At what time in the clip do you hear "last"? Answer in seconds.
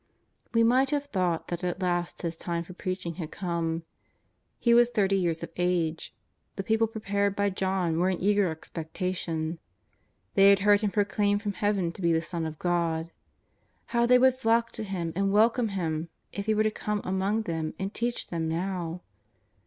1.79-2.23